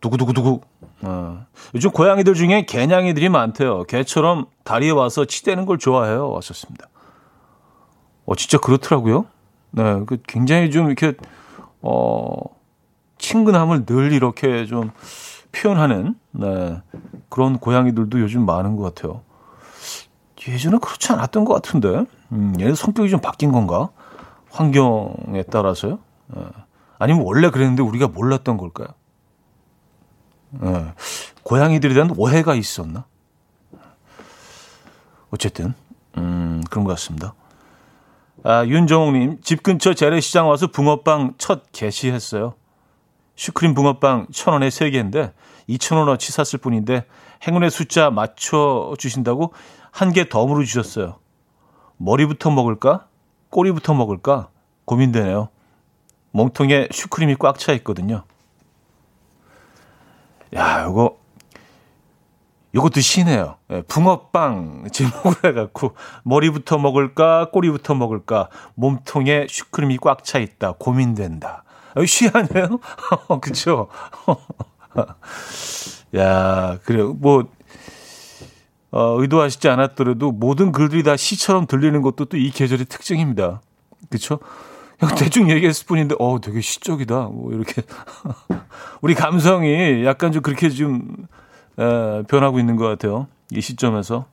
[0.00, 0.60] 두구두구두구.
[1.02, 3.84] 아, 요즘 고양이들 중에 개냥이들이 많대요.
[3.84, 6.30] 개처럼 다리에 와서 치대는 걸 좋아해요.
[6.30, 6.88] 왔었습니다.
[8.26, 9.26] 어, 진짜 그렇더라고요.
[9.70, 11.14] 네, 그 굉장히 좀 이렇게,
[11.82, 12.32] 어,
[13.18, 14.90] 친근함을 늘 이렇게 좀
[15.52, 16.80] 표현하는, 네,
[17.28, 19.22] 그런 고양이들도 요즘 많은 것 같아요.
[20.48, 22.04] 예전에 그렇지 않았던 것 같은데.
[22.32, 23.90] 음, 얘는 성격이 좀 바뀐 건가?
[24.50, 25.98] 환경에 따라서요?
[26.36, 26.44] 예.
[26.98, 28.88] 아니면 원래 그랬는데 우리가 몰랐던 걸까요?
[30.64, 30.92] 예.
[31.42, 33.04] 고양이들에 대한 오해가 있었나?
[35.30, 35.74] 어쨌든,
[36.18, 37.34] 음, 그런 것 같습니다.
[38.44, 42.54] 아, 윤정욱님, 집 근처 재래시장 와서 붕어빵 첫 개시했어요.
[43.36, 45.32] 슈크림 붕어빵 천 원에 세 개인데
[45.68, 47.06] 2천 원어치 샀을 뿐인데
[47.46, 49.52] 행운의 숫자 맞춰 주신다고
[49.92, 51.16] 한개더 물어주셨어요.
[51.98, 53.06] 머리부터 먹을까?
[53.50, 54.48] 꼬리부터 먹을까?
[54.84, 55.48] 고민되네요.
[56.32, 58.24] 몸통에 슈크림이 꽉 차 있거든요.
[60.54, 61.16] 야, 이거,
[62.74, 63.56] 이것도 시네요.
[63.70, 67.50] 예, 붕어빵 제목을 해갖고, 머리부터 먹을까?
[67.52, 68.48] 꼬리부터 먹을까?
[68.74, 70.72] 몸통에 슈크림이 꽉 차 있다.
[70.78, 71.64] 고민된다.
[72.06, 72.80] 쉬하네요?
[73.42, 73.88] 그쵸?
[76.16, 77.12] 야, 그래요.
[77.14, 77.44] 뭐,
[78.90, 83.60] 어, 의도하시지 않았더라도 모든 글들이 다 시처럼 들리는 것도 또 이 계절의 특징입니다.
[84.10, 84.38] 그렇죠?
[84.98, 87.14] 그냥 대충 얘기했을 뿐인데 어 되게 시적이다.
[87.32, 87.82] 뭐 이렇게
[89.00, 91.26] 우리 감성이 약간 좀 그렇게 좀
[91.78, 93.26] 에, 변하고 있는 것 같아요.
[93.50, 94.26] 이 시점에서.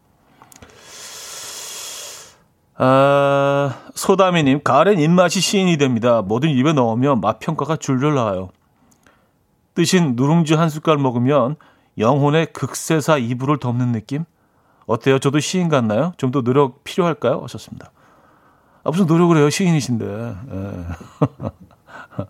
[2.82, 6.21] 아, 소다미님, 가을엔 입맛이 시인이 됩니다.
[6.21, 8.49] 뭐든 입에 넣으면 맛 평가가 줄줄 나와요.
[9.75, 11.56] 뜨신 누룽지 한 숟갈 먹으면
[11.97, 14.23] 영혼의 극세사 이불을 덮는 느낌?
[14.86, 15.19] 어때요?
[15.19, 16.13] 저도 시인 같나요?
[16.17, 17.41] 좀 더 노력 필요할까요?
[17.43, 17.91] 하셨습니다.
[18.84, 19.49] 아, 무슨 노력을 해요?
[19.49, 20.06] 시인이신데.
[20.06, 20.86] 예.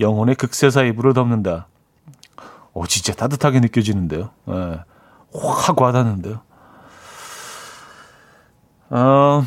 [0.00, 1.66] 영혼의 극세사 이불을 덮는다.
[2.78, 4.30] 오, 진짜 따뜻하게 느껴지는데요.
[4.50, 4.84] 예.
[5.34, 6.40] 확 와닿는데요.
[8.90, 9.44] 어,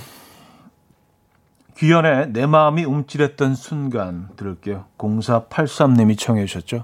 [1.77, 4.85] 귀연의 내 마음이 움찔했던 순간 들을게요.
[4.97, 6.83] 0483님이 청해 주셨죠.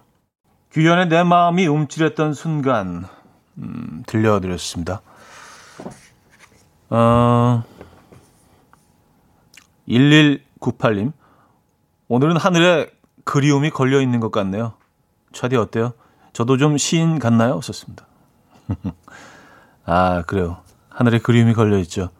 [0.72, 3.06] 귀연의 내 마음이 움찔했던 순간
[3.58, 5.02] 음, 들려드렸습니다.
[6.90, 7.64] 어,
[9.90, 11.12] 1198님.
[12.08, 12.90] 오늘은 하늘에
[13.26, 14.76] 그리움이 걸려 있는 것 같네요.
[15.34, 15.92] 차디 어때요?
[16.38, 17.60] 저도 좀 시인 같나요?
[17.62, 18.06] 썼습니다.
[19.86, 20.58] 아, 그래요.
[20.88, 22.12] 하늘에 그리움이 걸려 있죠.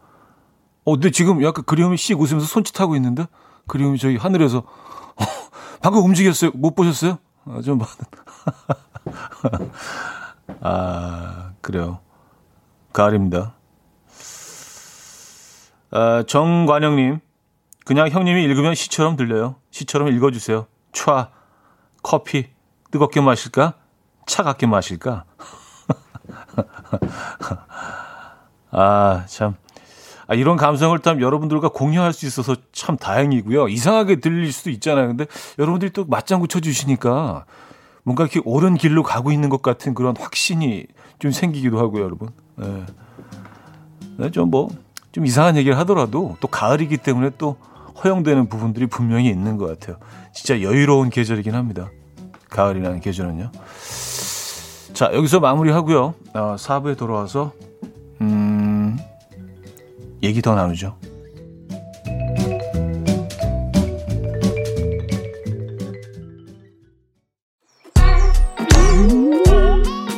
[0.84, 3.26] 어, 근데 지금 약간 그리움이 씩 웃으면서 손짓하고 있는데?
[3.68, 4.58] 그리움이 저희 하늘에서.
[4.58, 5.24] 어,
[5.80, 6.50] 방금 움직였어요.
[6.54, 7.18] 못 보셨어요?
[7.44, 7.78] 아, 좀
[10.62, 12.00] 아, 그래요.
[12.92, 13.54] 가을입니다.
[15.92, 17.20] 아, 정관영님,
[17.86, 19.54] 그냥 형님이 읽으면 시처럼 들려요.
[19.70, 20.66] 시처럼 읽어주세요.
[20.90, 21.28] 촤,
[22.02, 22.48] 커피,
[22.90, 23.74] 뜨겁게 마실까?
[24.28, 25.24] 차갑게 마실까?
[28.70, 29.56] 아, 참.
[30.28, 33.68] 아, 이런 감성을 참 여러분들과 공유할 수 있어서 참 다행이고요.
[33.68, 35.08] 이상하게 들릴 수도 있잖아요.
[35.08, 35.26] 근데
[35.58, 37.46] 여러분들이 또 맞장구 쳐주시니까
[38.02, 40.86] 뭔가 이렇게 옳은 길로 가고 있는 것 같은 그런 확신이
[41.18, 42.28] 좀 생기기도 하고요, 여러분.
[42.56, 42.84] 네.
[44.18, 44.68] 네, 좀 뭐,
[45.12, 47.56] 좀 이상한 얘기를 하더라도 또 가을이기 때문에 또
[48.04, 49.96] 허용되는 부분들이 분명히 있는 것 같아요.
[50.34, 51.88] 진짜 여유로운 계절이긴 합니다.
[52.50, 53.50] 가을이라는 계절은요.
[54.98, 56.14] 자, 여기서 마무리하고요.
[56.34, 57.52] 어, 4부에 돌아와서
[58.20, 58.98] 음,
[60.24, 60.96] 얘기 더 나누죠.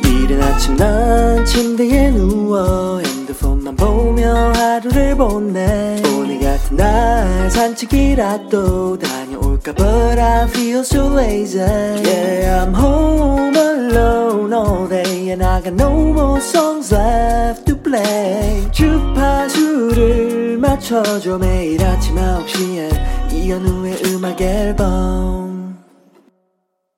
[0.03, 9.20] 이른 아침 난 침대에 누워 핸드폰만 보며 하루를 보내 오늘 같은 날 산책이라도 다
[9.61, 9.73] 볼까?
[9.73, 11.59] But I feel so lazy.
[11.59, 18.69] Yeah I'm home alone all day And I got no more songs left to play.
[18.71, 23.31] 주파수를 맞춰줘 매일 아침 9시에.
[23.31, 25.77] 이현우의 음악 앨범.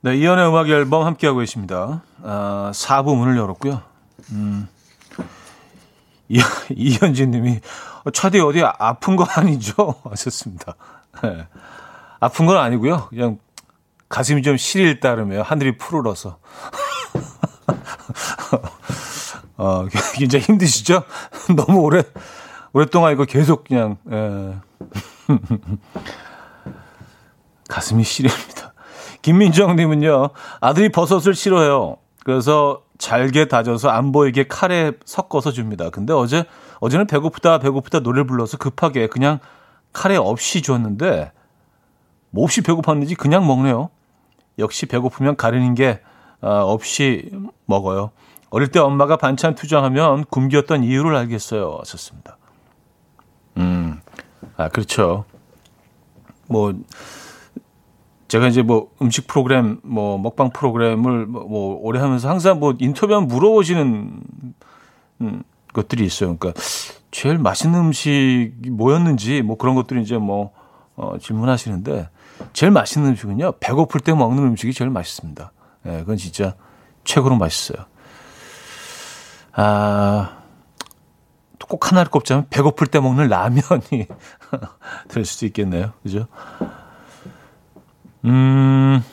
[0.01, 2.01] 네, 이현우의 음악 앨범 함께하고 계십니다.
[2.23, 3.81] 아, 4부 문을 열었고요.
[4.31, 4.67] 음,
[6.27, 7.59] 이, 이현진 님이
[8.11, 9.95] 차디 어디 아픈 거 아니죠?
[10.09, 10.75] 하셨습니다.
[11.21, 11.47] 네.
[12.23, 13.07] 아픈 건 아니고요.
[13.09, 13.37] 그냥
[14.07, 16.37] 가슴이 좀 시릴 따르며 하늘이 푸르러서.
[19.57, 21.03] 어, 굉장히 힘드시죠?
[21.53, 22.01] 너무 오래,
[22.71, 24.55] 오랫동안 이거 계속 그냥, 예.
[27.67, 28.73] 가슴이 시립니다.
[29.21, 30.29] 김민정님은요,
[30.61, 31.97] 아들이 버섯을 싫어해요.
[32.23, 35.89] 그래서 잘게 다져서 안 보이게 칼에 섞어서 줍니다.
[35.89, 36.45] 근데 어제,
[36.79, 39.39] 어제는 배고프다, 배고프다 노래를 불러서 급하게 그냥
[39.91, 41.33] 칼에 없이 줬는데,
[42.33, 43.89] 몹시 배고팠는지 그냥 먹네요.
[44.57, 46.01] 역시 배고프면 가리는 게
[46.41, 47.31] 어, 없이
[47.65, 48.11] 먹어요.
[48.49, 51.77] 어릴 때 엄마가 반찬 투정하면 굶겼던 이유를 알겠어요.
[51.79, 52.37] 하셨습니다.
[53.57, 53.99] 음,
[54.57, 55.25] 아, 그렇죠.
[56.47, 56.73] 뭐,
[58.27, 63.27] 제가 이제 뭐 음식 프로그램, 뭐 먹방 프로그램을 뭐, 뭐 오래 하면서 항상 뭐 인터뷰하면
[63.27, 64.23] 물어보시는
[65.21, 66.35] 음, 것들이 있어요.
[66.35, 66.59] 그러니까
[67.11, 70.51] 제일 맛있는 음식이 뭐였는지 뭐 그런 것들이 이제 뭐
[70.95, 72.09] 어, 질문하시는데
[72.51, 73.53] 제일 맛있는 음식은요.
[73.59, 75.51] 배고플 때 먹는 음식이 제일 맛있습니다.
[75.85, 76.55] 예, 그건 진짜
[77.03, 77.85] 최고로 맛있어요.
[79.53, 80.43] 아,
[81.67, 84.07] 꼭 하나를 꼽자면 배고플 때 먹는 라면이
[85.09, 85.93] 될 수도 있겠네요.
[86.03, 86.27] 그죠?
[88.25, 89.03] 음,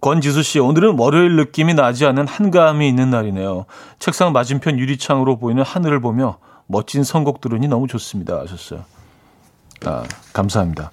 [0.00, 3.66] 권지수 씨, 오늘은 월요일 느낌이 나지 않는 한가함이 있는 날이네요.
[3.98, 8.40] 책상 맞은편 유리창으로 보이는 하늘을 보며 멋진 선곡 들으니 너무 좋습니다.
[8.40, 8.84] 하셨어요.
[9.84, 10.90] 아, 감사합니다.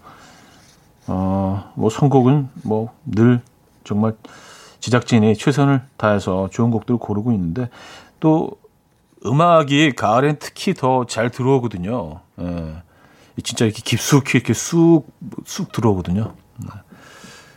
[1.07, 3.41] 어, 뭐 선곡은 뭐 늘
[3.83, 4.13] 정말
[4.79, 7.69] 제작진이 최선을 다해서 좋은 곡들 을 고르고 있는데
[8.19, 8.51] 또
[9.25, 12.19] 음악이 가을엔 특히 더 잘 들어오거든요.
[12.41, 12.75] 예.
[13.43, 15.05] 진짜 이렇게 깊숙이 이렇게 쑥,
[15.45, 16.33] 쑥 들어오거든요.
[16.57, 16.67] 네.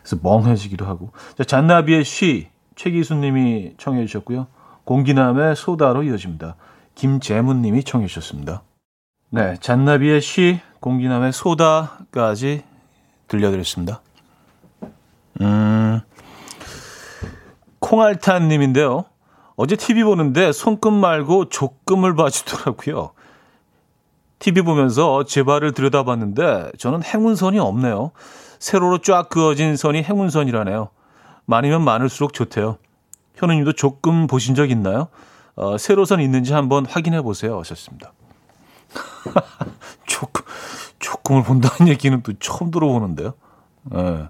[0.03, 1.11] 그래서 멍해지기도 하고.
[1.37, 4.47] 자, 잔나비의 쉬, 최기순 님이 청해 주셨고요.
[4.85, 6.55] 공기남의 소다로 이어집니다.
[6.95, 8.63] 김재문 님이 청해 주셨습니다.
[9.31, 12.63] 네, 잔나비의 쉬, 공기남의 소다까지
[13.29, 14.01] 들려드렸습니다.
[15.41, 16.01] 음,
[17.81, 19.05] 콩알탄님인데요.
[19.57, 23.13] 어제 TV 보는데 손금 말고 족금을 봐주더라고요.
[24.39, 28.13] TV 보면서 제 발을 들여다봤는데 저는 행운선이 없네요.
[28.59, 30.91] 세로로 쫙 그어진 선이 행운선이라네요.
[31.47, 32.79] 많으면 많을수록 좋대요.
[33.37, 35.09] 현우님도 조금 보신 적 있나요?
[35.55, 37.59] 어, 세로선 있는지 한번 확인해 보세요.
[37.61, 38.13] 하셨습니다.
[40.07, 40.45] 조금,
[41.07, 43.35] 조금을 본다는 얘기는 또 처음 들어보는데요.
[43.95, 44.29] 예.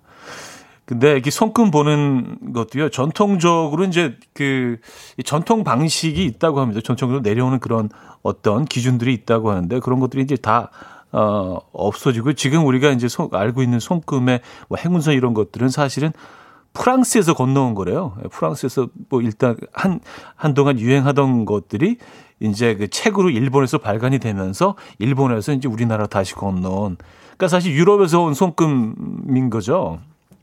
[0.85, 4.79] 근데 이렇게 손금 보는 것도요, 전통적으로 이제 그,
[5.25, 6.81] 전통 방식이 있다고 합니다.
[6.81, 7.89] 전통적으로 내려오는 그런
[8.23, 10.71] 어떤 기준들이 있다고 하는데 그런 것들이 이제 다,
[11.11, 16.13] 어, 없어지고 지금 우리가 이제 소, 알고 있는 손금의 뭐 행운선 이런 것들은 사실은
[16.79, 18.17] 프랑스에서 건너온 거래요.
[18.31, 20.01] 프랑스에서 뭐 일단 한,
[20.35, 21.97] 한동안 유행하던 것들이
[22.41, 26.97] 이제 그 책으로 일본에서 발간이 되면서 일본에서 이제 우리나라 다시 건너온
[27.37, 30.01] 그러니까 사실 유럽에서 온 손금인 거죠.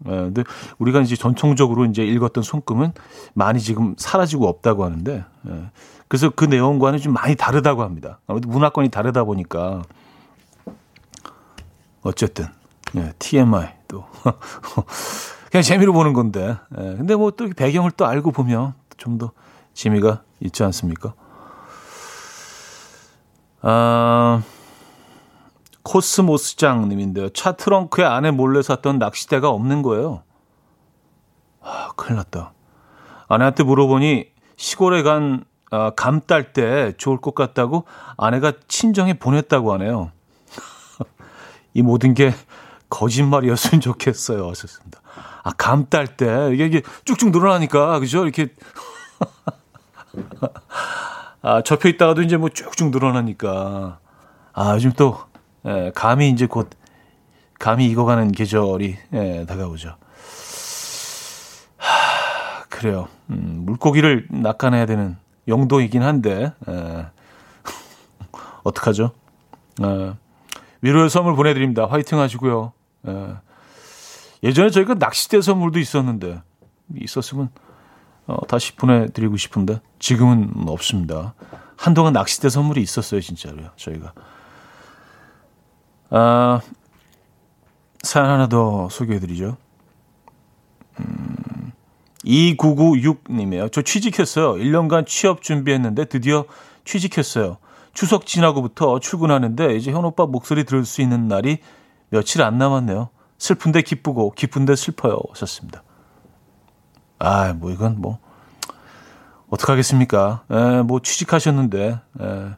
[0.08, 0.44] 예, 근데
[0.78, 2.94] 우리가 이제 전통적으로 이제 읽었던 손금은
[3.34, 5.72] 많이 지금 사라지고 없다고 하는데, 예,
[6.08, 8.20] 그래서 그 내용과는 좀 많이 다르다고 합니다.
[8.28, 9.82] 아무래도 문화권이 다르다 보니까
[12.02, 12.48] 어쨌든
[12.96, 14.06] 예, TMI 또
[15.54, 19.34] 그냥 재미로 보는 건데, 예, 근데 뭐 또 배경을 또 알고 보면 좀 더
[19.76, 21.14] 재미가 있지 않습니까?
[23.62, 24.42] 아.
[25.84, 27.30] 코스모스장님인데요.
[27.30, 30.24] 차 트렁크에 안에 몰래 샀던 낚싯대가 없는 거예요.
[31.62, 32.54] 아, 큰일 났다.
[33.28, 34.26] 아내한테 물어보니
[34.56, 37.86] 시골에 간, 아, 감딸 때 좋을 것 같다고
[38.18, 40.12] 아내가 친정에 보냈다고 하네요.
[41.76, 42.34] 이 모든 게
[42.90, 44.50] 거짓말이었으면 좋겠어요.
[44.50, 45.03] 하셨습니다.
[45.44, 48.24] 아, 감 딸 때, 이게, 이게 쭉쭉 늘어나니까, 그죠?
[48.24, 48.48] 이렇게.
[51.42, 54.00] 아, 접혀 있다가도 이제 뭐 쭉쭉 늘어나니까.
[54.54, 55.18] 아, 요즘 또
[55.66, 56.70] 예, 감이 이제 곧
[57.60, 59.96] 감이 익어가는 계절이 예, 다가오죠.
[61.78, 63.08] 하, 그래요.
[63.30, 65.18] 음, 물고기를 낚아내야 되는
[65.48, 67.08] 용도이긴 한데 예.
[68.64, 69.12] 어떡하죠?
[69.82, 70.14] 예.
[70.82, 71.88] 위로의 선물 보내드립니다.
[71.90, 72.72] 화이팅 하시고요.
[73.08, 73.34] 예.
[74.44, 76.42] 예전에 저희가 낚싯대 선물도 있었는데
[76.96, 77.50] 있었으면
[78.28, 81.34] 어, 다시 보내드리고 싶은데 지금은 없습니다.
[81.76, 83.72] 한동안 낚싯대 선물이 있었어요, 진짜로요.
[83.76, 84.14] 저희가.
[86.10, 86.62] 아,
[88.02, 89.58] 사연 하나 더 소개해드리죠.
[91.00, 91.72] 음,
[92.24, 93.72] 2996님이에요.
[93.72, 94.54] 저 취직했어요.
[94.54, 96.46] 1년간 취업 준비했는데 드디어
[96.86, 97.58] 취직했어요.
[97.94, 101.60] 추석 지나고부터 출근하는데 이제 현 오빠 목소리 들을 수 있는 날이
[102.10, 103.10] 며칠 안 남았네요.
[103.38, 105.20] 슬픈데 기쁘고 기쁜데 슬퍼요.
[105.32, 105.84] 하셨습니다.
[107.20, 108.20] 아, 뭐 이건 뭐
[109.50, 110.44] 어떡하겠습니까?
[110.50, 112.50] 에, 뭐 취직하셨는데 에,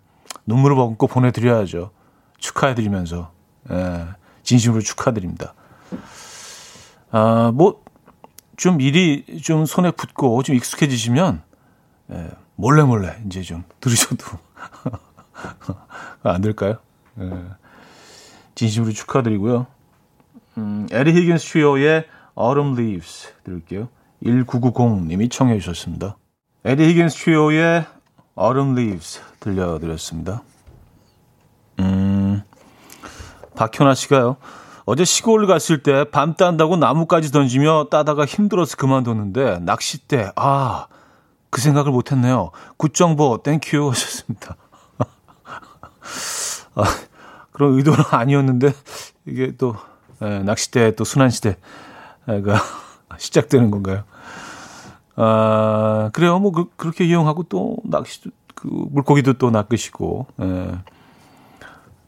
[0.45, 1.91] 눈물을 머금고 보내드려야죠.
[2.37, 3.31] 축하해드리면서
[3.71, 4.05] 예,
[4.43, 5.53] 진심으로 축하드립니다.
[7.11, 7.83] 아, 뭐,
[8.57, 11.41] 좀 일이 좀 손에 붙고 좀 익숙해지시면,
[12.11, 14.25] 예, 몰래 몰래 이제 좀 들으셔도
[16.23, 16.77] 안 될까요?
[17.19, 17.43] 예,
[18.55, 19.67] 진심으로 축하드리고요.
[20.57, 22.05] 음, 에디 히긴스 트리오의
[22.37, 23.89] Autumn Leaves 들을게요.
[24.23, 26.17] 1990님이 청해 주셨습니다.
[26.63, 27.85] 에디 히긴스 트리오의
[28.39, 30.41] Autumn Leaves 들려드렸습니다.
[31.79, 32.41] 음,
[33.55, 34.37] 박현아 씨가요.
[34.85, 40.87] 어제 시골 갔을 때 밤 딴다고 나무까지 던지며 따다가 힘들어서 그만뒀는데 낚싯대 아
[41.55, 42.51] 그 생각을 못했네요.
[42.75, 44.57] good정보 thank you 하셨습니다.
[46.75, 46.83] 아,
[47.53, 48.73] 그런 의도는 아니었는데
[49.25, 49.77] 이게 또
[50.21, 51.57] 에, 낚싯대 또 수난 시대가
[53.17, 54.03] 시작되는 건가요?
[55.15, 56.39] 아 그래요.
[56.39, 58.21] 뭐 그, 렇게 이용하고 또 낚시
[58.53, 60.71] 그 물고기도 또 낚으시고 에,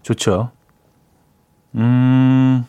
[0.03, 0.51] 좋죠.
[1.75, 2.65] 음.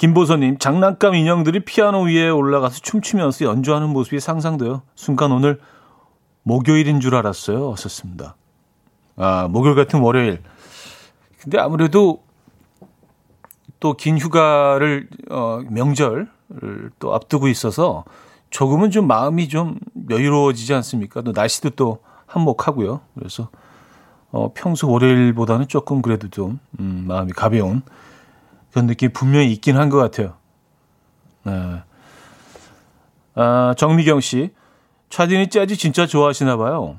[0.00, 4.80] 김보선님, 장난감 인형들이 피아노 위에 올라가서 춤추면서 연주하는 모습이 상상돼요.
[4.94, 5.60] 순간 오늘
[6.42, 7.76] 목요일인 줄 알았어요.
[7.76, 8.34] 썼습니다.
[9.16, 10.42] 아, 목요일 같은 월요일.
[11.38, 12.22] 근데 아무래도
[13.80, 16.28] 또 긴 휴가를, 어, 명절을
[16.98, 18.04] 또 앞두고 있어서
[18.50, 19.78] 조금은 좀 마음이 좀
[20.10, 21.22] 여유로워지지 않습니까?
[21.22, 23.00] 또 날씨도 또 한몫하고요.
[23.14, 23.48] 그래서
[24.32, 27.82] 어, 평소 월요일보다는 조금 그래도 좀 음, 마음이 가벼운
[28.70, 30.34] 그런 느낌이 분명히 있긴 한 것 같아요.
[31.44, 31.82] 네.
[33.34, 34.50] 아, 정미경 씨,
[35.08, 36.96] 차디니 재즈 진짜 좋아하시나 봐요.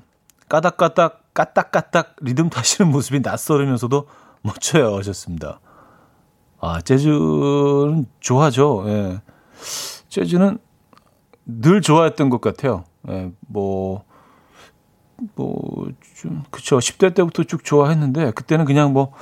[0.49, 4.07] 까닥까닥 까딱까딱 리듬 타시는 모습이 낯설으면서도
[4.41, 5.59] 멋져요 하셨습니다.
[6.61, 8.83] 아, 재즈는 좋아하죠.
[8.87, 9.21] 예.
[10.09, 10.57] 재즈는
[11.45, 12.85] 늘 좋아했던 것 같아요.
[13.09, 14.03] 예, 뭐
[15.35, 19.13] 뭐 좀 그쵸 10대 때부터 쭉 좋아했는데 그때는 그냥 뭐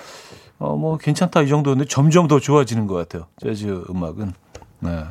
[0.58, 3.28] 어, 뭐 괜찮다 이 정도였는데 점점 더 좋아지는 것 같아요.
[3.38, 4.34] 재즈 음악은.
[4.80, 5.06] 네.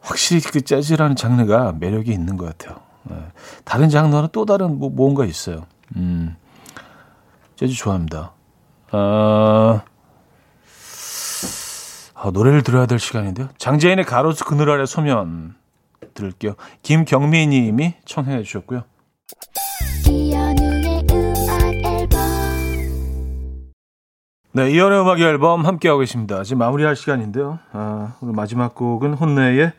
[0.00, 2.80] 확실히 그 재즈라는 장르가 매력이 있는 것 같아요.
[3.04, 3.16] 네.
[3.64, 5.64] 다른 장르는 또 다른 뭐 뭔가 있어요.
[5.96, 6.36] 음.
[7.56, 8.32] 재즈 좋아합니다.
[8.90, 9.82] 아,
[12.24, 13.48] 아, 노래를 들어야 될 시간인데요.
[13.58, 15.56] 장재인의 가로수 그늘 아래 소면
[16.14, 16.54] 들을게요.
[16.82, 18.84] 김경미 님이 청해 주셨고요.
[24.54, 26.44] 네, 이연의 음악 앨범 함께하고 계십니다.
[26.44, 27.58] 지금 마무리할 시간인데요.
[27.72, 29.72] 아, 오늘 마지막 곡은 혼내의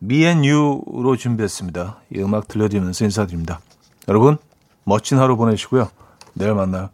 [0.00, 2.02] Me and You로 준비했습니다.
[2.14, 3.58] 이 음악 들려드리면서 인사드립니다.
[4.06, 4.38] 여러분,
[4.84, 5.88] 멋진 하루 보내시고요.
[6.34, 6.90] 내일 만나요.